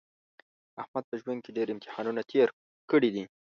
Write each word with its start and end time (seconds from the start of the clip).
احمد 0.81 1.03
په 1.09 1.15
ژوند 1.21 1.39
کې 1.43 1.51
ډېر 1.57 1.67
امتحانونه 1.71 2.21
تېر 2.31 2.47
کړي 2.91 3.09
دي. 3.15 3.23